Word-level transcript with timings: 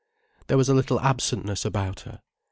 There 0.47 0.57
was 0.57 0.67
a 0.67 0.73
little 0.73 0.97
absentness 0.99 1.63
about 1.63 1.99
her. 2.09 2.23